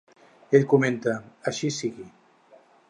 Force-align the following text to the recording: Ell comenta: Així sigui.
Ell 0.59 0.65
comenta: 0.71 1.13
Així 1.53 1.73
sigui. 1.79 2.11